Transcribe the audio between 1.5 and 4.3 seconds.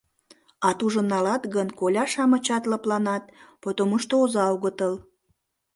гын, коля-шамычат лыпланат, потомушто